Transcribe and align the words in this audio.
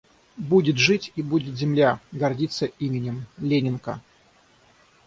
Будет 0.37 0.77
жить, 0.79 1.11
и 1.15 1.21
будет 1.21 1.55
земля 1.55 1.99
гордиться 2.11 2.65
именем: 2.79 3.27
Ленинка. 3.37 4.01